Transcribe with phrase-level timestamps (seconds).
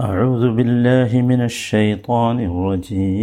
[0.00, 3.16] أعوذ بالله من الشيطان الرجيم.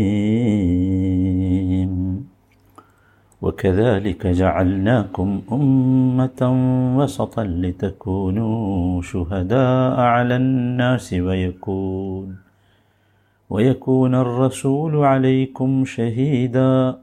[3.42, 6.42] وكذلك جعلناكم أمة
[6.98, 12.38] وسطا لتكونوا شهداء على الناس ويكون
[13.50, 17.03] ويكون الرسول عليكم شهيدا.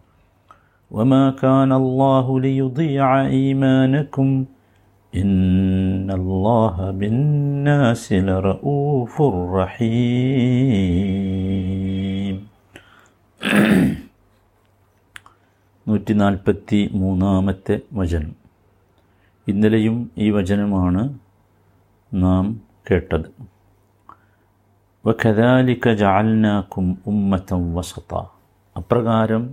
[0.90, 4.28] وما كان الله ليضيع إيمانكم
[5.12, 9.14] إن الله بالناس لرؤوف
[11.36, 12.36] رحيم
[15.86, 18.32] നൂറ്റി നാൽപ്പത്തി മൂന്നാമത്തെ വചനം
[19.46, 21.02] ഇന്നലെയും ഈ വചനമാണ്
[22.12, 22.44] നാം
[22.88, 23.28] കേട്ടത്
[25.04, 28.12] വഖദാലിക ജഅൽനാക്കും ഉമ്മത്തം വസത
[28.76, 29.44] അപ്രകാരം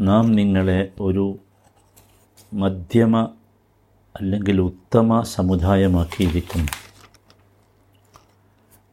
[0.00, 1.38] നാം നിങ്ങളെ ഒരു
[2.52, 3.22] മധ്യമ
[4.20, 6.72] അല്ലെങ്കിൽ ഉത്തമ സമുദായമാക്കിയിരിക്കുന്നു.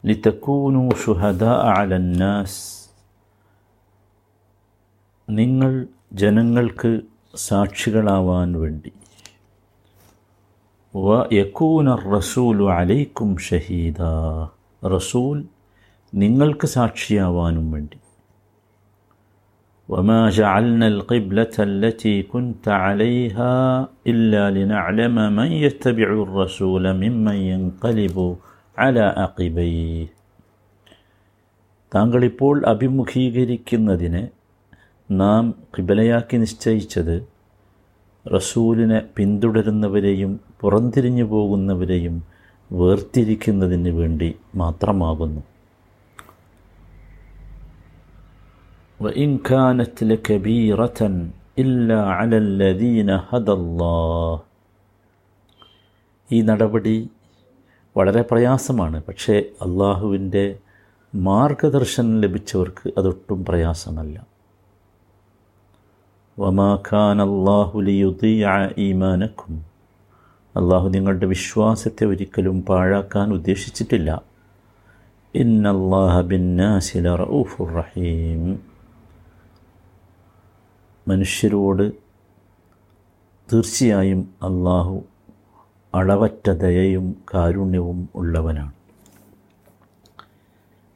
[0.06, 2.90] ലിത്തക്കൂനു ഷുഹദ അലന്നാസ്
[5.30, 7.00] നിങ്ങൾ ജനങ്ങൾക്ക്
[7.36, 8.92] സാക്ഷികളാവാൻ വേണ്ടി.
[10.96, 14.02] വ യക്കൂന റസൂലു അലൈക്കും ഷഹീദ.
[14.86, 15.44] റസൂൽ
[16.14, 18.01] നിങ്ങൾക്ക് സാക്ഷിയാവാനും വേണ്ടി.
[19.91, 23.53] وما جعلنا القبلة التي كنت عليها
[24.07, 28.17] إلا لنعلم من يتبع الرسول ممن ينقلب
[28.77, 30.07] على عقبيه
[31.91, 34.23] താങ്കളിപ്പോൾ അഭിമുഖീകരിക്കുന്നതിനെ
[35.09, 35.43] നാം
[35.75, 37.15] കിബലയാക്കി നിശ്ചയിച്ചത്
[38.25, 42.15] റസൂലിനെ പിന്തുടരുന്നവരെയും പുറംതിരിഞ്ഞു പോകുന്നവരെയും
[42.71, 45.41] വേർതിരിക്കുന്നതിന് വേണ്ടി മാത്രമാകുന്നു
[49.01, 50.99] وإن كانت لكبيرة
[51.57, 54.35] إلا على الذين هدى الله
[56.29, 56.97] ഈ നടപടി
[57.95, 59.35] വളരെ പ്രയാസമാണ് പക്ഷേ
[59.65, 60.45] അള്ളാഹുവിൻ്റെ
[61.13, 64.15] മാർഗദർശനം ലഭിച്ചവർക്ക് അതൊട്ടും പ്രയാസമല്ല
[66.37, 68.43] വമാ ഖാൻ അള്ളാഹു ലിയുദിയ
[68.79, 69.53] ഈമാനക്കും
[70.55, 74.09] അള്ളാഹു നിങ്ങളുടെ വിശ്വാസത്തെ ഒരിക്കലും പാഴാക്കാൻ ഉദ്ദേശിച്ചിട്ടില്ല
[75.35, 78.43] ഇന്നല്ലാഹ ബിന്നാസില റഊഫുർ റഹീം
[81.08, 81.92] മനുഷ്യരോട്
[83.52, 85.02] തീർച്ചയായും അള്ളാഹു
[85.94, 88.72] അളവറ്റ ദയയും കാരുണ്യവും ഉള്ളവനാണ്.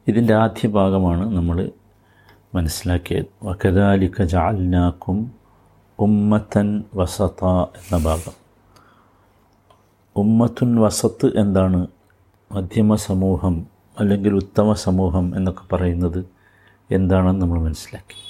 [0.07, 1.71] ഇതിന്റെ ആദ്യ ഭാഗമാണ് നമ്മൾ
[2.55, 3.25] മനസ്സിലാക്കിയത്.
[3.43, 5.31] വക്കദാലിക്ക ജാൽനാക്കും
[5.99, 8.31] ഉമ്മത്തൻ വസത്ത എന്ന ഭാഗം.
[10.15, 11.87] ഉമ്മത്തുൻ വസത്ത് എന്താണ്?
[12.51, 13.67] മധ്യമ സമൂഹം
[13.99, 16.25] അല്ലെങ്കിൽ ഉത്തമ സമൂഹം എന്നൊക്കെ പറയുന്നത്
[16.91, 18.26] എന്താണെന്ന് നമ്മൾ മനസ്സിലാക്കി.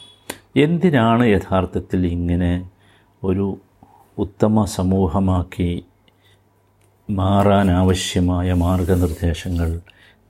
[0.57, 2.69] എന്തിനാണ് യഥാർത്ഥത്തിൽ ഇങ്ങനെ
[3.23, 3.57] ഒരു
[4.17, 5.85] ഉത്തമ സമൂഹമാക്കി
[7.09, 9.81] മാറാൻ ആവശ്യമായ മാർഗനിർദ്ദേശങ്ങൾ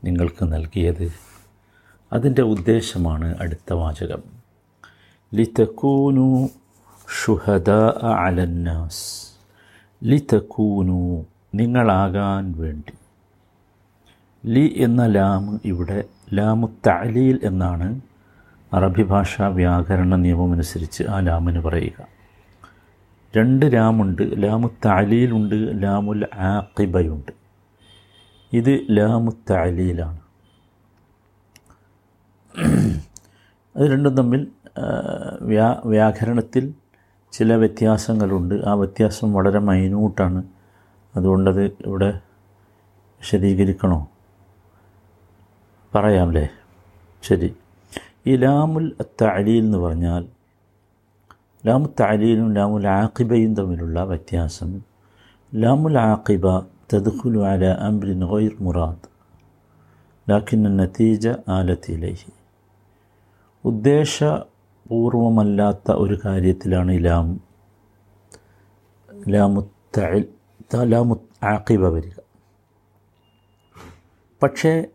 [0.03, 1.13] നിങ്ങൾക്ക് നൽകിയത്?
[2.13, 4.23] അതിന്റെ ഉദ്ദേശമാണ് അടുത്ത വാചകം.
[5.33, 6.49] ലിതക്കൂനു
[7.25, 7.69] ഷുഹദ
[8.03, 9.27] അലന്നാസ്.
[10.03, 12.93] ലിതക്കൂനു നിങ്ങളാകാൻ വേണ്ടി.
[14.45, 18.01] ലി എന്ന ലാമ് ഇവിടെ ലാമു തലീൽ എന്നാണ്
[18.73, 22.07] അറബി ഭാഷാ വ്യാകരണ നിയമം അനുസരിച്ച് ആ ലാമിന് പറയുക.
[23.37, 27.31] രണ്ട് ലാമുണ്ട് ലാമു താലീലുണ്ട് ലാമുൽ ആഖിബയുണ്ട്
[28.53, 30.19] ഇത് ലാമു താലീലാണ്
[33.75, 34.47] അത് രണ്ടും തമ്മിൽ
[35.41, 36.73] വ്യാ വ്യാകരണത്തിൽ
[37.31, 38.55] ചില വ്യത്യാസങ്ങളുണ്ട്.
[38.55, 40.43] ആ വ്യത്യാസം വളരെ മൈന്യൂട്ടാണ്.
[41.15, 42.19] അതുകൊണ്ടത് ഇവിടെ
[42.89, 44.09] വിശദീകരിക്കണോ?
[45.95, 46.49] പറയാം അല്ലേ?
[47.23, 47.55] ശരി.
[48.27, 50.25] ഈ ലാമുൽ തലീൽ എന്ന് പറഞ്ഞാൽ
[51.65, 54.81] ലാമു തലീലും ലാമുൽ ആക്കിബയും തമ്മിലുള്ള വ്യത്യാസം.
[55.55, 59.09] ലാമുൽ ആക്കിബ തദ്ഖുലു അല അംറിൻ ഗൈർ മുറാദ്.
[60.29, 62.31] ലാക്കിൻ നതീജ ആലത്തിലേഹി.
[63.65, 67.41] ഉദ്ദേശപൂർവമല്ലാത്ത ഒരു കാര്യത്തിലാണ് ഈ ലാം.
[69.27, 69.69] ലാമു
[70.83, 72.21] ലാമു ആക്കിബ വരിക.
[74.43, 74.85] പക്ഷേ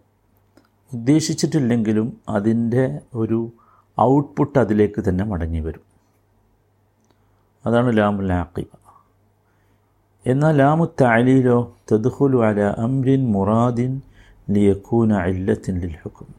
[0.93, 3.53] ഉദ്ദേശിച്ചിട്ടില്ലെങ്കിലും അതിന്റെ ഒരു
[4.01, 5.85] ഔട്ട്പുട്ട് അതിലേക്ക് തന്നെ മടങ്ങി വരും.
[7.67, 8.65] അതാണ് ലാമുൽ ആക്കിബ
[10.27, 14.01] എന്നാൽ ലാമു താലീലോ തദ്ഖുലു അല അംരിൻ മുറാദിൻ
[14.51, 16.35] ലിയക്കൂന ഇല്ലത്തിൻ ലിൽഹുക്കും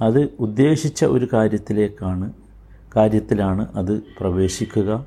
[0.00, 2.32] അത് ഉദ്ദേശിച്ച ഒരു കാര്യത്തിലേക്കാണ്
[2.96, 5.06] കാര്യത്തിലാണ് അത് പ്രവേശിക്കുക.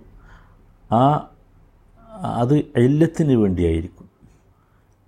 [0.91, 1.29] ആ
[2.21, 4.09] അത് ഇല്ലത്തിന് വേണ്ടിയായിരിക്കും.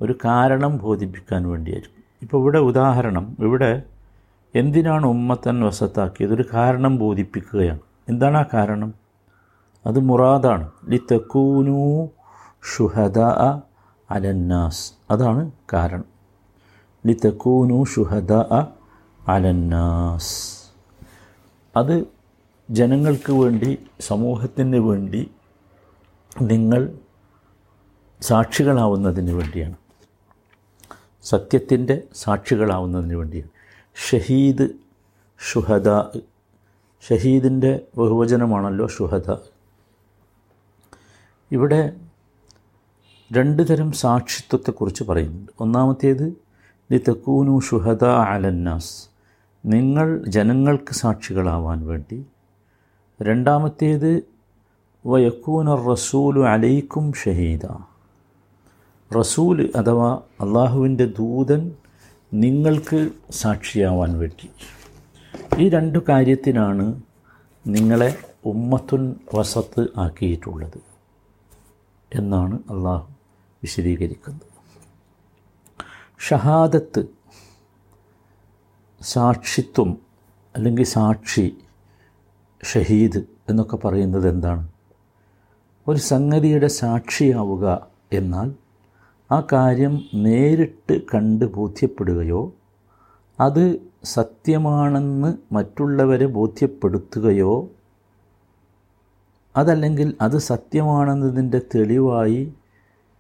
[0.02, 2.01] ഒരു കാരണം ബോധിപ്പിക്കാൻ വേണ്ടിയായിരിക്കും.
[2.22, 3.84] ഇപ്പോൾ ഇവിടെ ഉദാഹരണം ഇവിടെ
[4.56, 6.34] എന്തിനാണ് ഉമ്മത്തൻ വസത്താക്കിയത്?
[6.34, 7.80] ഒരു കാരണം ബോധിപ്പിക്കുകയാണ്.
[8.10, 8.94] എന്താണ് ആ കാരണം?
[9.86, 10.72] അത് മുറാദാണ്.
[10.90, 12.10] ലി തെക്കൂനു
[12.78, 13.20] ഷുഹദ
[14.12, 14.94] അലന്നാസ്.
[15.12, 16.04] അതാണ് കാരണം.
[17.06, 18.34] ലി തെക്കൂനു ഷുഹദ
[19.28, 20.60] അലന്നാസ്.
[21.78, 22.06] അത്
[22.70, 25.32] ജനങ്ങൾക്ക് വേണ്ടി സമൂഹത്തിന് വേണ്ടി
[26.42, 26.94] നിങ്ങൾ
[28.22, 29.76] സാക്ഷികളാവുന്നതിന് വേണ്ടിയാണ്.
[31.24, 33.50] സത്യത്തിന്റെ സാക്ഷികളാവുന്നതിന് വേണ്ടിയാണ്.
[34.10, 34.70] ഷഹീദ്
[35.52, 35.88] ഷുഹദ
[37.10, 39.36] ഷഹീദിന്റെ ബഹുവചനമാണല്ലോ ഷുഹദ.
[41.52, 41.94] ഇവിടെ
[43.32, 45.52] രണ്ട് തരം സാക്ഷിത്വത്തെക്കുറിച്ച് പറയുന്നുണ്ട്.
[45.60, 46.38] ഒന്നാമത്തേത്
[46.92, 49.08] ലി തെക്കൂനു ഷുഹദ അലന്നാസ്.
[49.66, 52.26] നിങ്ങൾ ജനങ്ങൾക്ക് സാക്ഷികളാവാൻ വേണ്ടി.
[53.22, 54.24] രണ്ടാമത്തേത്
[55.06, 57.66] വയക്കൂന റസൂലു അലൈക്കും ഷഹീദ.
[59.16, 61.72] റസൂൽ അഥവാ അള്ളാഹുവിന്റെ ദൂതൻ
[62.34, 64.50] നിങ്ങൾക്ക് സാക്ഷിയാവാൻ വേണ്ടി
[65.60, 67.02] ഈ രണ്ടു കാര്യത്തിനാണ്
[67.68, 70.78] നിങ്ങളെ ഉമ്മത്തുൻ വസത്ത് ആക്കിയിട്ടുള്ളത്
[72.14, 73.08] എന്നാണ് അള്ളാഹു
[73.64, 74.48] വിശദീകരിക്കുന്നത്.
[76.30, 77.08] ഷഹാദത്ത്
[79.02, 79.98] സാക്ഷിത്വം
[80.56, 81.58] അല്ലെങ്കിൽ സാക്ഷി
[82.64, 84.72] ഷഹീദ് എന്നൊക്കെ പറയുന്നത് എന്താണ്?
[85.88, 88.61] ഒരു സംഗതിയുടെ സാക്ഷിയാവുക എന്നാൽ
[89.32, 92.54] ആ കാര്യം നേരിട്ട് കണ്ട് ബോധ്യപ്പെടുകയോ
[93.40, 97.70] അത് സത്യമാണെന്ന് മറ്റുള്ളവരെ ബോധ്യപ്പെടുത്തുകയോ
[99.56, 102.54] അതല്ലെങ്കിൽ അത് സത്യമാണെന്നതിന്റെ തെളിവായി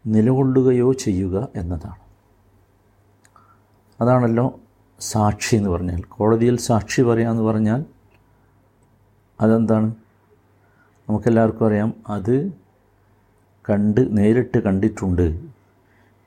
[0.08, 1.96] നിലകൊള്ളുകയോ ചെയ്യുക എന്നതാണ്.
[4.02, 4.60] അതാണല്ലോ
[5.00, 6.02] സാക്ഷി എന്ന് പറഞ്ഞാൽ.
[6.02, 7.86] കോടതിയിൽ സാക്ഷി പറയാമെന്ന് പറഞ്ഞാൽ
[9.42, 9.96] അതെന്താണ്?
[11.10, 11.94] നമുക്കെല്ലാവർക്കും അറിയാം.
[12.10, 12.52] അത്
[13.69, 15.61] കണ്ട് നേരിട്ട് കണ്ടിട്ടുണ്ട്.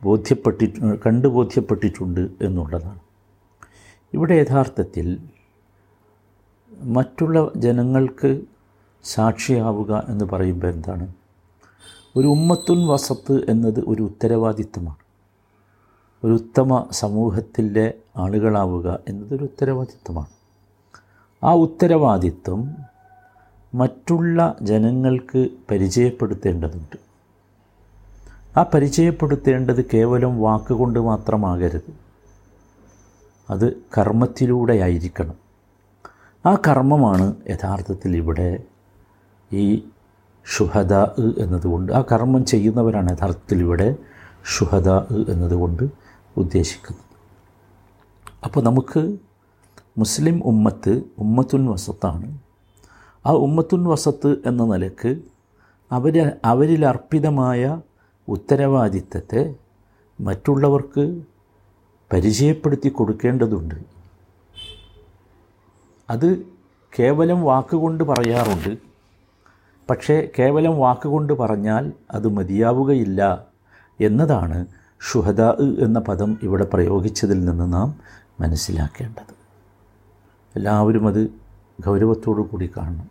[0.05, 3.01] ബോധ്യപ്പെട്ടിട്ട് കണ്ടു ബോധ്യപ്പെട്ടിട്ടുണ്ട് എന്നുള്ളതാണ്.
[4.15, 5.07] ഇവിടെ യഥാർത്ഥത്തിൽ
[6.83, 8.31] മറ്റുള്ള ജനങ്ങൾക്ക്
[9.05, 11.07] സാക്ഷിയാവുക എന്ന് പറയുമ്പോൾ എന്താണ്?
[12.17, 15.01] ഒരു ഉമ്മത്തുൻ വസത്ത് എന്നത് ഒരു ഉത്തരവാദിത്തമാണ്
[16.25, 17.87] ഒരു ഉത്തമ സമൂഹത്തിലെ
[18.17, 20.33] ആളുകളാവുക എന്നതൊരു ഉത്തരവാദിത്തമാണ്
[21.45, 22.61] ആ ഉത്തരവാദിത്വം
[23.75, 27.04] മറ്റുള്ള ജനങ്ങൾക്ക് പരിചയപ്പെടുത്തേണ്ടതുണ്ട്.
[28.57, 31.95] ആ പരിചയപ്പെടുത്തേണ്ടത് കേവലം വാക്കുകൊണ്ട് മാത്രമാകരുത്.
[33.51, 35.35] അത് കർമ്മത്തിലൂടെ ആയിരിക്കണം.
[36.47, 38.63] ആ കർമ്മമാണ് യഥാർത്ഥത്തിൽ ഇവിടെ
[39.53, 39.89] ഈ
[40.57, 40.95] ഷുഹദ
[41.39, 43.97] എന്നതുകൊണ്ട് ആ കർമ്മം ചെയ്യുന്നവരാണ് യഥാർത്ഥത്തിൽ ഇവിടെ
[44.57, 44.89] ഷുഹദ
[45.31, 45.89] എന്നതുകൊണ്ട്
[46.37, 47.05] ഉദ്ദേശിക്കുന്നത്.
[48.45, 49.17] അപ്പോൾ നമുക്ക്
[49.99, 52.39] മുസ്ലിം ഉമ്മത്ത് ഉമ്മത്തുൻ വസത്താണ്.
[53.27, 55.21] ആ ഉമ്മത്തുൻ വസത്ത് എന്ന നിലയ്ക്ക്
[55.93, 57.81] അവർ അവരിൽ അർപ്പിതമായ
[58.29, 59.55] ഉത്തരവാദിത്തത്തെ
[60.21, 61.23] മറ്റുള്ളവർക്ക്
[62.13, 63.75] പരിചയപ്പെടുത്തി കൊടുക്കേണ്ടതുണ്ട്.
[66.11, 66.47] അത്
[66.99, 68.79] കേവലം വാക്കുകൊണ്ട് പറയാറുണ്ട്.
[69.91, 73.47] പക്ഷേ കേവലം വാക്കുകൊണ്ട് പറഞ്ഞാൽ അത് മതിയാവുകയില്ല
[74.01, 74.67] എന്നതാണ്
[75.13, 75.43] ഷുഹദ
[75.81, 78.01] എന്ന പദം ഇവിടെ പ്രയോഗിച്ചതിൽ നിന്ന് നാം
[78.41, 79.35] മനസ്സിലാക്കേണ്ടത്.
[80.57, 81.31] എല്ലാവരും അത്
[81.87, 83.11] ഗൗരവത്തോടു കൂടി കാണണം.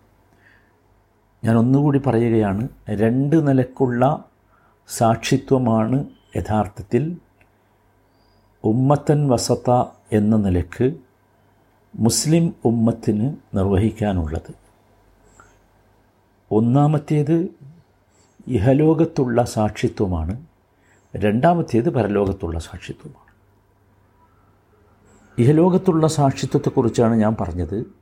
[1.44, 4.26] ഞാൻ ഒന്നുകൂടി പറയുകയാണ് രണ്ട് നിലക്കുള്ള
[4.88, 7.18] സാക്ഷിത്വമാണ് യഥാർത്ഥത്തിൽ
[8.64, 10.94] ഉമ്മത്തൻ വസത്ത എന്ന നിലയ്ക്ക്
[11.96, 14.54] മുസ്ലിം ഉമ്മത്തിന് നിർവഹിക്കാനുള്ളത്.
[16.52, 17.48] ഒന്നാമത്തേത്
[18.48, 20.46] ഇഹലോകത്തുള്ള സാക്ഷിത്വമാണ്.
[21.16, 23.24] രണ്ടാമത്തേത് പരലോകത്തുള്ള സാക്ഷിത്വമാണ്.
[25.42, 27.94] ഇഹലോകത്തുള്ള സാക്ഷിത്വത്തെക്കുറിച്ചാണ് ഞാൻ പറഞ്ഞത്.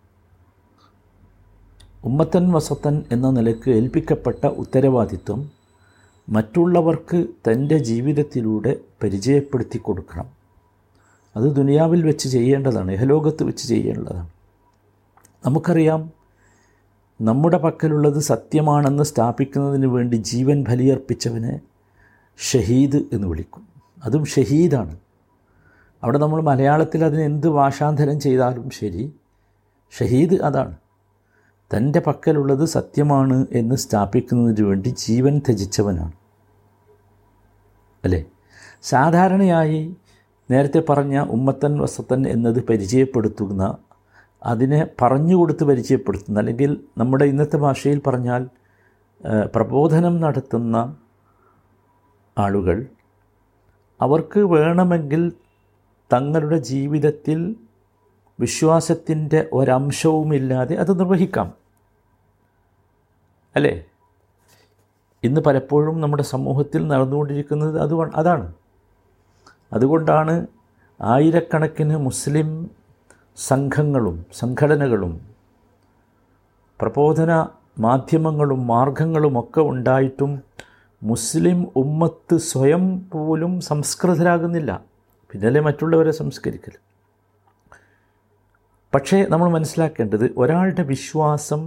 [2.03, 5.60] ഉമ്മത്തൻ വസത്തൻ എന്ന നിലയ്ക്ക് ഏൽപ്പിക്കപ്പെട്ട ഉത്തരവാദിത്വം
[6.31, 10.25] മറ്റുള്ളവർക്ക് തന്റെ ജീവിതത്തിലൂടെ പരിചയപ്പെടുത്തി കൊടുക്കണം.
[11.35, 14.29] അത് ദുനിയാവിൽ വെച്ച് ചെയ്യേണ്ടതാണ് ഇഹലോകത്ത് വെച്ച് ചെയ്യേണ്ടതാണ്.
[15.45, 16.11] നമുക്കറിയാം
[17.21, 21.59] നമ്മുടെ പക്കലുള്ളത് സത്യമാണെന്ന് സ്ഥാപിക്കുന്നതിന് വേണ്ടി ജീവൻ ബലിയർപ്പിച്ചവനെ
[22.37, 23.67] ഷഹീദ് എന്ന് വിളിക്കും.
[24.03, 24.97] അതും ഷഹീദാണ്.
[26.03, 29.13] അവിടെ നമ്മൾ മലയാളത്തിൽ അതിന് എന്ത് ഭാഷാന്തരം ചെയ്താലും ശരി
[29.97, 30.75] ഷഹീദ് അതാണ്.
[31.77, 36.11] തന്റെ പക്കലുള്ളത് സത്യമാണ് എന്ന് സ്ഥാപിക്കുന്നതിന് വേണ്ടി ജീവൻ ത്യജിച്ചവനാണ്.
[38.03, 38.25] അല്ലേ?
[38.81, 39.95] സാധാരണയായി
[40.51, 43.77] നേരത്തെ പറഞ്ഞ ഉമ്മത്തൻ വസത്തൻ എന്നത് പരിചയപ്പെടുത്തുന്ന
[44.43, 48.47] അതിനെ പറഞ്ഞു കൊടുത്ത് പരിചയപ്പെടുത്തുന്ന അല്ലെങ്കിൽ നമ്മുടെ ഇന്നത്തെ ഭാഷയിൽ പറഞ്ഞാൽ
[49.55, 50.97] പ്രബോധനം നടത്തുന്ന
[52.37, 52.85] ആളുകൾ
[54.01, 55.31] അവർക്ക് വേണമെങ്കിൽ
[56.13, 57.55] തങ്ങളുടെ ജീവിതത്തിൽ
[58.39, 61.53] വിശ്വാസത്തിന്റെ ഒരംശവുമില്ലാതെ അത് നിർവഹിക്കാം.
[63.55, 63.85] അല്ലേ?
[65.23, 68.47] ഇന്ന് പലപ്പോഴും നമ്മുടെ സമൂഹത്തിൽ നടന്നുകൊണ്ടിരിക്കുന്നത് അത് അതാണ്.
[69.73, 70.33] അതുകൊണ്ടാണ്
[70.99, 72.49] ആയിരക്കണക്കിന് മുസ്ലിം
[73.49, 75.13] സംഘങ്ങളും സംഘടനകളും
[76.79, 77.31] പ്രബോധന
[77.79, 80.31] മാധ്യമങ്ങളും മാർഗങ്ങളുമൊക്കെ ഉണ്ടായിട്ടും
[81.01, 84.71] മുസ്ലിം ഉമ്മത്ത് സ്വയം പോലും സംസ്കൃതരാകുന്നില്ല.
[85.31, 86.73] പിന്നല്ലേ മറ്റുള്ളവരെ സംസ്കരിക്കൽ
[88.93, 91.61] പക്ഷേ നമ്മൾ മനസ്സിലാക്കേണ്ടത് ഒരാളുടെ വിശ്വാസം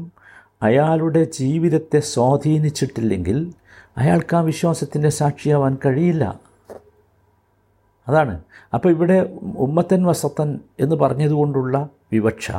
[0.63, 3.53] അയാളുടെ ജീവിതത്തെ സ്വാധീനിച്ചിട്ടില്ലെങ്കിൽ
[3.97, 6.41] അയാൾക്ക് ആ വിശ്വാസത്തിന്റെ സാക്ഷിയാവാൻ കഴിയില്ല.
[8.09, 8.43] അതാണ്.
[8.75, 12.53] അപ്പോൾ ഇവിടെ ഉമ്മത്തൻ വസത്തൻ എന്ന് പറഞ്ഞതുകൊണ്ടുള്ള വിവക്ഷ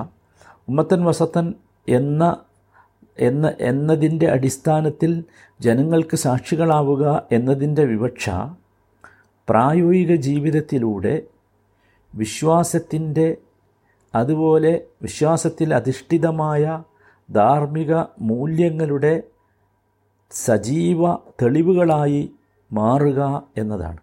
[0.70, 1.54] ഉമ്മത്തൻ വസത്തൻ
[1.90, 2.38] എന്ന
[3.20, 5.24] എന്ന എന്നതിന്റെ അടിസ്ഥാനത്തിൽ
[5.62, 8.30] ജനങ്ങൾക്ക് സാക്ഷികളാവുക എന്നതിന്റെ വിവക്ഷ
[9.50, 11.22] പ്രായോഗിക ജീവിതത്തിലൂടെ
[12.16, 13.38] വിശ്വാസത്തിന്റെ
[14.16, 16.84] അതുപോലെ വിശ്വാസത്തിൽ അധിഷ്ഠിതമായ
[17.32, 19.24] ധാർമ്മിക മൂല്യങ്ങളുടെ
[20.32, 22.32] സജീവ തെളിവുകളായി
[22.74, 23.98] മാറുക എന്നതാണ്.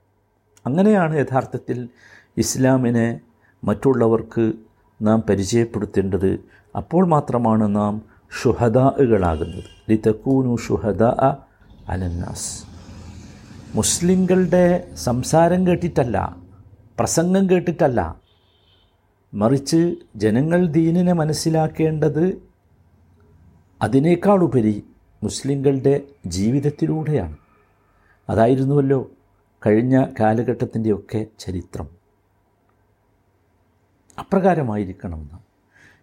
[0.66, 1.88] അങ്ങനെയാണ് യഥാർത്ഥത്തിൽ
[2.36, 3.20] ഇസ്ലാമിനെ
[3.64, 4.52] മറ്റുള്ളവർക്ക്
[5.02, 6.44] നാം പരിചയപ്പെടുത്തേണ്ടത്.
[6.76, 8.02] അപ്പോൾ മാത്രമാണ് നാം
[8.42, 11.02] ഷുഹദാകളാകുന്നത് ലിതക്കൂനു ഷുഹദ
[11.88, 12.64] അലന്നാസ്.
[13.74, 16.36] മുസ്ലിങ്ങളുടെ സംസാരം കേട്ടിട്ടല്ല
[16.98, 18.16] പ്രസംഗം കേട്ടിട്ടല്ല
[19.34, 22.51] മറിച്ച് ജനങ്ങൾ ദീനിനെ മനസ്സിലാക്കേണ്ടത്
[23.82, 24.84] അതിനേക്കാളുപരി
[25.22, 27.36] മുസ്ലിങ്ങളുടെ ജീവിതത്തിലൂടെയാണ്.
[28.30, 29.10] അതായിരുന്നുവല്ലോ
[29.66, 31.88] കഴിഞ്ഞ കാലഘട്ടത്തിന്റെയൊക്കെ ചരിത്രം.
[34.18, 35.40] അപ്രകാരമായിരിക്കണം നാം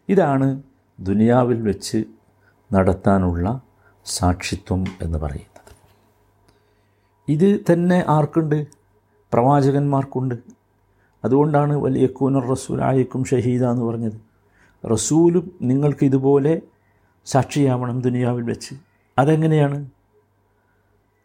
[0.09, 0.63] ഇതാണ്
[1.00, 2.03] ദുനിയാവിൽ വെച്ച്
[2.74, 3.62] നടത്താനുള്ള
[4.05, 5.75] സാക്ഷിത്വം എന്ന് പറയുന്നത്.
[7.27, 8.67] ഇത് തന്നെ ആർക്കുണ്ട്?
[9.33, 10.36] പ്രവാചകന്മാർക്കുണ്ട്.
[11.25, 14.21] അതുകൊണ്ടാണ് വലിയ കൂനർ റസൂലായിക്കും ഷഹീദ എന്ന് പറഞ്ഞത്.
[14.88, 16.62] റസൂലും നിങ്ങൾക്ക് ഇതുപോലെ
[17.29, 18.75] സാക്ഷിയാവണം ദുനിയാവിൽ വെച്ച്.
[19.17, 19.89] അതെങ്ങനെയാണ്?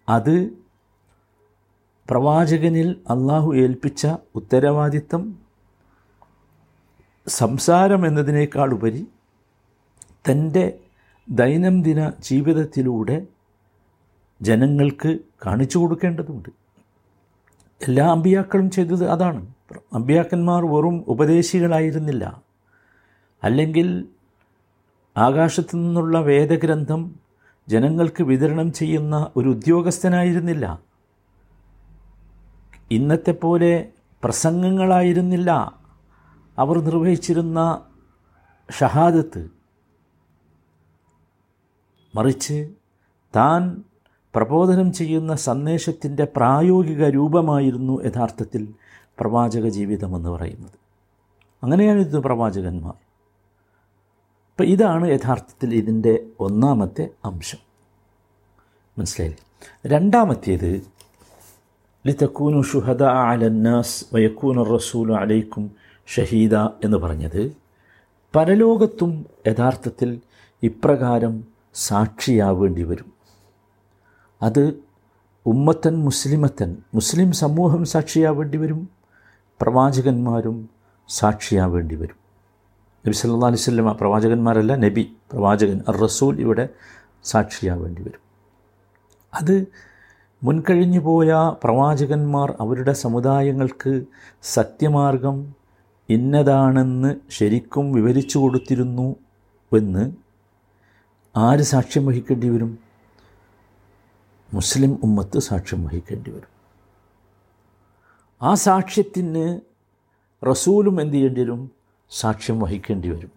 [0.08, 0.50] അത്
[2.11, 5.38] പ്രവാചകനിൽ അള്ളാഹു ഏൽപ്പിച്ച ഉത്തരവാദിത്തം
[7.28, 9.06] സംസാരം എന്നതിനേക്കാൾ ഉപരി
[10.30, 10.78] തന്റെ
[11.28, 13.26] ദൈനംദിന ജീവിതത്തിലൂടെ
[14.42, 16.49] ജനങ്ങൾക്ക് കാണിച്ചു കൊടുക്കേണ്ടതുണ്ട്.
[17.88, 19.46] എല്ലാ അമ്പിയാക്കളും ചെയ്തത് അതാണ്.
[19.92, 22.42] അമ്പിയാക്കന്മാർ വെറും ഉപദേശികളായിരുന്നില്ല.
[23.42, 24.08] അല്ലെങ്കിൽ
[25.16, 27.14] ആകാശത്തു നിന്നുള്ള വേദഗ്രന്ഥം
[27.68, 30.80] ജനങ്ങൾക്ക് വിതരണം ചെയ്യുന്ന ഒരു ഉദ്യോഗസ്ഥനായിരുന്നില്ല.
[32.90, 33.88] ഇന്നത്തെ പോലെ
[34.25, 35.78] പ്രസംഗങ്ങളായിരുന്നില്ല.
[36.59, 37.83] അവർ നിർവഹിച്ചിരുന്ന
[38.78, 39.50] ഷഹാദത്ത്.
[42.14, 42.71] മറിച്ച്
[43.37, 43.83] താൻ
[44.35, 48.75] പ്രബോധനം ചെയ്യുന്ന സന്ദേശത്തിന്റെ പ്രായോഗിക രൂപമായിരുന്നു യഥാർത്ഥത്തിൽ
[49.21, 50.78] പ്രവാചക ജീവിതമെന്ന് പറയുന്നത്.
[51.62, 53.03] അങ്ങനെയാണ് ഇത് പ്രവാചകന്മാർ.
[54.54, 57.58] അപ്പം ഇതാണ് യഥാർത്ഥത്തിൽ ഇതിന്റെ ഒന്നാമത്തെ അംശം.
[58.99, 59.44] മനസ്സിലായില്ലേ?
[59.87, 60.82] രണ്ടാമത്തേത്
[62.06, 65.70] ലിതക്കൂനു ഷുഹദ അലന്നാസ് വയക്കൂന റസൂൽ അലൈക്കും
[66.06, 67.56] ഷഹീദ എന്ന് പറഞ്ഞത്
[68.37, 70.20] പരലോകത്തും യഥാർത്ഥത്തിൽ
[70.62, 71.44] ഇപ്രകാരം
[71.75, 73.12] സാക്ഷിയാവേണ്ടി വരും.
[74.42, 74.75] അത്
[75.46, 78.88] ഉമ്മത്തൻ മുസ്ലിമത്തൻ മുസ്ലിം സമൂഹം സാക്ഷിയാവേണ്ടി വരും
[79.61, 80.68] പ്രവാചകന്മാരും
[81.08, 82.24] സാക്ഷിയാവേണ്ടി വരും.
[83.06, 86.68] നബി സല്ലാ അലൈഹി സ്വല്ല പ്രവാചകന്മാരല്ല നബി പ്രവാചകൻ റസൂൽ ഇവിടെ
[87.25, 88.23] സാക്ഷിയാവേണ്ടി വരും.
[89.34, 89.66] അത്
[90.42, 94.04] മുൻകഴിഞ്ഞു പോയ പ്രവാചകന്മാർ അവരുടെ സമുദായങ്ങൾക്ക്
[94.42, 95.54] സത്യമാർഗം
[96.08, 99.16] ഇന്നതാണെന്ന് ശരിക്കും വിവരിച്ചു കൊടുത്തിരുന്നു
[99.73, 100.12] എന്ന്
[101.37, 102.78] ആര് സാക്ഷ്യം വഹിക്കേണ്ടി വരും?
[104.52, 106.50] മുസ്ലിം ഉമ്മത്ത് സാക്ഷ്യം വഹിക്കേണ്ടി വരും.
[108.42, 109.61] ആ സാക്ഷ്യത്തിന്
[110.46, 111.70] റസൂലും എന്ത് ചെയ്യേണ്ടി വരും?
[112.14, 113.30] സാക്ഷ്യം വഹിക്കേണ്ടി വരും.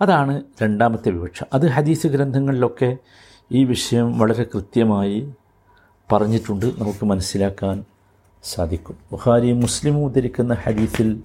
[0.00, 1.44] അതാണ് രണ്ടാമത്തെ വിവക്ഷ.
[1.52, 2.96] അത് ഹദീസ് ഗ്രന്ഥങ്ങളിലൊക്കെ
[3.52, 5.32] ഈ വിഷയം വളരെ കൃത്യമായി
[6.12, 6.66] പറഞ്ഞിട്ടുണ്ട്.
[6.66, 7.84] നമുക്ക് മനസ്സിലാക്കാൻ
[8.44, 8.96] സാധിക്കും.
[9.12, 11.22] ബുഹാരി മുസ്ലിം ഉദ്ധരിക്കുന്ന ഹദീസിൽ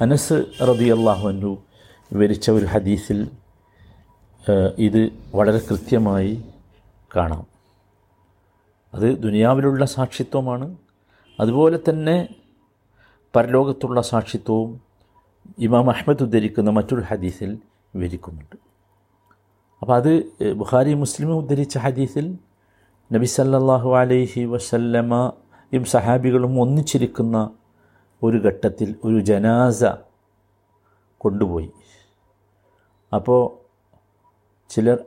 [0.00, 1.62] അനസ് റബി അള്ളാഹുനു
[2.12, 3.30] വിവരിച്ച ഒരു ഹദീസിൽ
[4.78, 6.44] ഇത് വളരെ കൃത്യമായി
[7.16, 7.46] കാണാം.
[8.94, 10.76] അത് ദുനിയാവിലുള്ള സാക്ഷിത്വമാണ്.
[11.40, 12.28] അതുപോലെ തന്നെ
[13.36, 14.80] പരലോകത്തുള്ള സാക്ഷിത്വവും
[15.58, 17.58] ഇമാം അഹ്മദ് ഉദ്ധരിക്കുന്ന മറ്റൊരു ഹദീസിൽ
[17.94, 18.56] വിവരിക്കുന്നുണ്ട്.
[19.82, 20.12] അപ്പോൾ അത്
[20.52, 22.38] ബുഖാരി മുസ്ലിം ഉദ്ധരിച്ച ഹദീസിൽ
[23.12, 27.50] നബി സല്ലാഹു അലൈഹി വസല്ലമയും സഹാബികളും ഒന്നിച്ചിരിക്കുന്ന
[28.22, 29.84] ഒരു ഘട്ടത്തിൽ ഒരു ജനാസ
[31.18, 31.70] കൊണ്ടുപോയി.
[33.12, 33.40] അപ്പോൾ
[34.70, 34.98] ചിലർ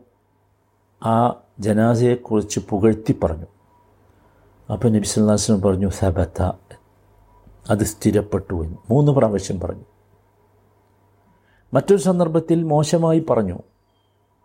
[1.06, 3.48] ആ ജനാസയെക്കുറിച്ച് പുകഴ്ത്തി പറഞ്ഞു.
[4.74, 6.41] അപ്പോൾ നബി അലൈഹി പറഞ്ഞു സബത്ത
[7.70, 8.77] അത് സ്ഥിരപ്പെട്ടു എന്ന്.
[8.89, 9.86] മൂന്ന് പ്രാവശ്യം പറഞ്ഞു.
[11.74, 13.60] മറ്റൊരു സന്ദർഭത്തിൽ മോശമായി പറഞ്ഞു.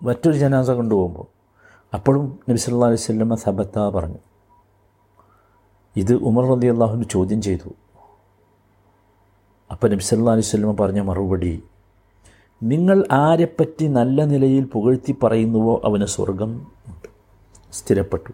[0.02, 1.26] മറ്റൊരു ജനാസ കൊണ്ടുപോകുമ്പോൾ.
[1.94, 4.18] അപ്പോഴും നബി സല്ലാ അലൈഹി സ്വല്ലമ്മ സബത്ത പറഞ്ഞു.
[5.96, 7.74] ഇത് ഉമർ റതി അള്ളാഹുവിന് ചോദ്യം ചെയ്തു.
[9.70, 11.62] അപ്പം നബി സല്ലാ അലൈഹി സ്വല്ലമ്മ പറഞ്ഞ മറുപടി
[12.62, 16.66] നിങ്ങൾ ആരെപ്പറ്റി നല്ല നിലയിൽ പുകഴ്ത്തി പറയുന്നുവോ അവന് സ്വർഗം?
[16.86, 17.08] ഉണ്ട്
[17.72, 18.32] സ്ഥിരപ്പെട്ടു.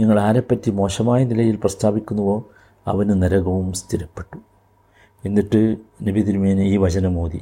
[0.00, 2.44] നിങ്ങൾ ആരെപ്പറ്റി മോശമായ നിലയിൽ പ്രസ്താവിക്കുന്നുവോ
[2.86, 4.38] അവന് നരകവും സ്ഥിരപ്പെട്ടു.
[5.24, 7.40] എന്നിട്ട് നബി തിരുമേനെ ഈ വചനം മോദി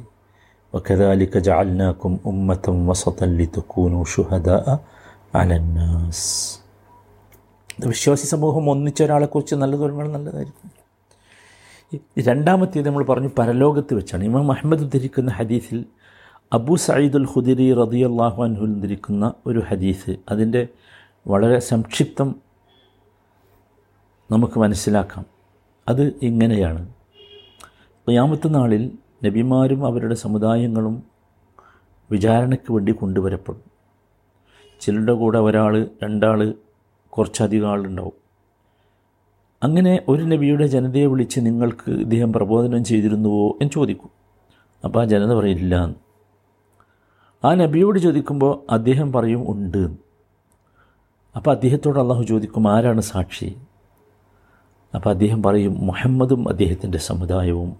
[0.74, 4.66] وكذلك جعلناكم أمة وسطا لتكونوا شهداء
[5.34, 6.20] على الناس
[7.86, 10.68] വിശ്വാസി സമൂഹം ഒന്നിച്ച ഒരാളെക്കുറിച്ച് നല്ലത് പറയുമ്പോൾ നല്ലതായിരിക്കും
[12.26, 15.78] രണ്ടാമത്തേത് നമ്മൾ പറഞ്ഞു പരലോകത്ത് വെച്ചാണ് ഇമാം അഹമ്മദ് ഉദ്ധരിക്കുന്ന ഹദീസിൽ
[16.52, 20.62] അബു സയ്യിദുൽ ഖുദിരി റദിയല്ലാഹു അൻഹുൽ ഉദ്ധരിക്കുന്ന ഒരു ഹദീസ് അതിൻ്റെ
[21.26, 22.28] വളരെ സംക്ഷിപ്തം
[24.30, 25.24] നമുക്ക് മനസ്സിലാക്കാം
[25.86, 26.82] അത് ഇങ്ങനെയാണ്
[28.06, 28.84] ഖിയാമത്ത് നാളിൽ
[29.25, 31.03] നബിമാരും അവരുടെ സമുദായങ്ങളും
[32.11, 33.61] വിചാരണയ്ക്ക് വേണ്ടി കൊണ്ടുവരപ്പെടും.
[34.81, 36.53] ചിലരുടെ കൂടെ ഒരാൾ രണ്ടാൾ
[37.09, 38.13] കുറച്ചധികം ആളുണ്ടാവും.
[39.63, 44.09] അങ്ങനെ ഒരു നബിയുടെ ജനതയെ വിളിച്ച് നിങ്ങൾക്ക് ഇദ്ദേഹം പ്രബോധനം ചെയ്തിരുന്നുവോ എന്ന് ചോദിക്കും.
[44.85, 45.95] അപ്പോൾ ആ ജനത പറയില്ല എന്ന്.
[47.45, 49.87] ആ നബിയോട് ചോദിക്കുമ്പോൾ അദ്ദേഹം പറയും ഉണ്ട്
[51.35, 53.55] അപ്പോൾ അദ്ദേഹത്തോട് അള്ളാഹു ചോദിക്കും ആരാണ് സാക്ഷി?
[54.95, 57.75] അപ്പോൾ അദ്ദേഹം പറയും മുഹമ്മദും അദ്ദേഹത്തിന്റെ സമുദായവും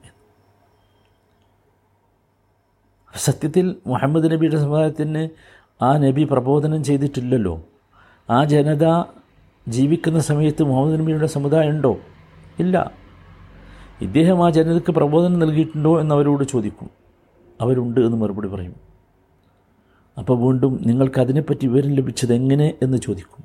[3.15, 5.29] സത്യത്തിൽ മുഹമ്മദ് നബിയുടെ സമുദായത്തിന്
[5.83, 7.63] ആ നബി പ്രബോധനം ചെയ്തിട്ടില്ലല്ലോ.
[8.29, 9.03] ആ ജനത
[9.67, 11.97] ജീവിക്കുന്ന സമയത്ത് മുഹമ്മദ് നബിയുടെ സമുദായം ഉണ്ടോ?
[12.59, 12.91] ഇല്ല.
[14.01, 16.89] ഇദ്ദേഹം ആ ജനതയ്ക്ക് പ്രബോധനം നൽകിയിട്ടുണ്ടോ എന്ന് അവരോട് ചോദിക്കും.
[17.61, 18.75] അവരുണ്ട് എന്ന് മറുപടി പറയും.
[20.17, 23.43] അപ്പോൾ വീണ്ടും നിങ്ങൾക്ക് അതിനെപ്പറ്റി വിവരം ലഭിച്ചത് എങ്ങനെ എന്ന് ചോദിക്കും.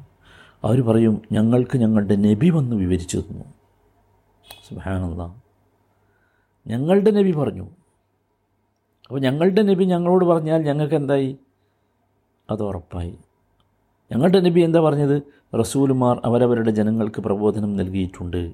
[0.64, 3.44] അവർ പറയും ഞങ്ങൾക്ക് ഞങ്ങളുടെ നബി വന്ന് വിവരിച്ചു തന്നു.
[4.68, 5.34] സുഹാനുള്ള
[6.66, 7.66] ഞങ്ങളുടെ നബി പറഞ്ഞു.
[9.06, 11.36] അപ്പോൾ ഞങ്ങളുടെ നബി ഞങ്ങളോട് പറഞ്ഞാൽ ഞങ്ങൾക്ക് എന്തായി?
[12.50, 13.14] അത് ഉറപ്പായി.
[14.12, 15.22] ഞങ്ങളുടെ നബി എന്താ പറഞ്ഞത്?
[15.58, 18.52] റസൂലുമാർ അവരവരുടെ ജനങ്ങൾക്ക് പ്രബോധനം നൽകിയിട്ടുണ്ട്.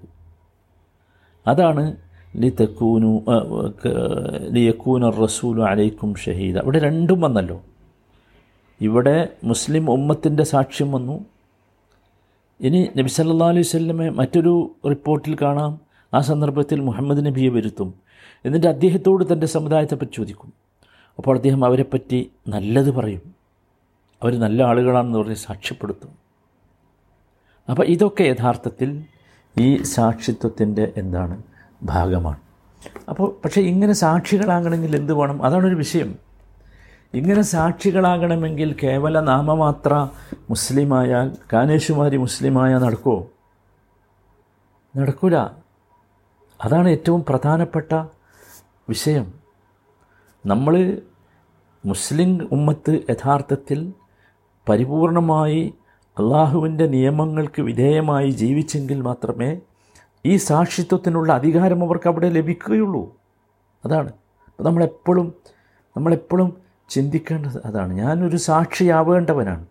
[1.47, 1.97] അതാണ്
[2.37, 3.25] ലി തെക്കൂനു
[4.51, 6.59] ലി യക്കൂന റസൂലു അലൈക്കും ഷഹീദ.
[6.59, 7.63] ഇവിടെ രണ്ടും വന്നല്ലോ.
[8.81, 11.25] ഇവിടെ മുസ്ലിം ഉമ്മത്തിന്റെ സാക്ഷ്യം വന്നു.
[12.61, 15.90] ഇനി നബി സല്ലാ അലൈഹി സ്വല്ലമെ മറ്റൊരു റിപ്പോർട്ടിൽ കാണാം.
[16.15, 17.95] ആ സന്ദർഭത്തിൽ മുഹമ്മദ് നബിയെ വരുത്തും.
[18.45, 20.53] എന്നിട്ട് അദ്ദേഹത്തോട് തന്റെ സമുദായത്തെപ്പറ്റി ചോദിക്കും.
[21.19, 23.35] അപ്പോൾ അദ്ദേഹം അവരെപ്പറ്റി നല്ലത് പറയും.
[24.23, 26.11] അവർ നല്ല ആളുകളാണെന്ന് പറഞ്ഞ് സാക്ഷ്യപ്പെടുത്തും.
[27.71, 29.05] അപ്പോൾ ഇതൊക്കെ യഥാർത്ഥത്തിൽ
[29.61, 31.43] ഈ സാക്ഷിത്വത്തിന്റെ എന്താണ്
[31.83, 32.37] ഭാഗമാണ്.
[33.09, 35.43] അപ്പോൾ പക്ഷേ ഇങ്ങനെ സാക്ഷികളാകണമെങ്കിൽ എന്ത് വേണം?
[35.43, 36.15] അതാണൊരു വിഷയം.
[37.15, 40.09] ഇങ്ങനെ സാക്ഷികളാകണമെങ്കിൽ കേവല നാമമാത്ര
[40.51, 43.27] മുസ്ലിമായാൽ കാനേശുമാരി മുസ്ലിമായാൽ നടക്കുമോ
[44.97, 45.60] നടക്കൂല.
[46.65, 47.93] അതാണ് ഏറ്റവും പ്രധാനപ്പെട്ട
[48.89, 49.35] വിഷയം.
[50.47, 51.03] നമ്മൾ
[51.87, 53.93] മുസ്ലിം ഉമ്മത്ത് യഥാർത്ഥത്തിൽ
[54.69, 55.75] പരിപൂർണമായി
[56.19, 59.61] അള്ളാഹുവിന്റെ നിയമങ്ങൾക്ക് വിധേയമായി ജീവിച്ചെങ്കിൽ മാത്രമേ
[60.27, 63.17] ഈ സാക്ഷിത്വത്തിനുള്ള അധികാരം അവർക്ക് അവിടെ ലഭിക്കുകയുള്ളൂ.
[63.85, 64.09] അതാണ്.
[64.09, 65.35] അപ്പോൾ നമ്മളെപ്പോഴും
[65.97, 66.57] നമ്മളെപ്പോഴും
[66.89, 67.93] ചിന്തിക്കേണ്ടത് അതാണ്.
[67.93, 69.67] ഞാനൊരു സാക്ഷിയാവേണ്ടവനാണ്.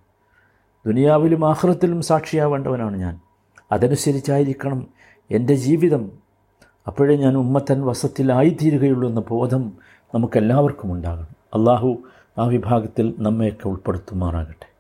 [0.85, 3.19] ദുനിയാവിലും ആഹ്റത്തിലും സാക്ഷിയാവേണ്ടവനാണ് ഞാൻ.
[3.71, 4.87] അതനുസരിച്ചായിരിക്കണം
[5.31, 6.28] എന്റെ ജീവിതം.
[6.89, 9.71] അപ്പോഴേ ഞാൻ ഉമ്മത്തൻ വസത്തിലായിത്തീരുകയുള്ളൂ എന്ന ബോധം
[10.15, 11.35] നമുക്കെല്ലാവർക്കും ഉണ്ടാകണം.
[11.53, 11.97] അള്ളാഹു
[12.37, 14.78] ആ വിഭാഗത്തിൽ നമ്മയൊക്കെ ഉൾപ്പെടുത്തുമാറാകട്ടെ.